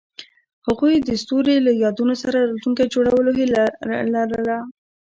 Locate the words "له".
1.65-1.71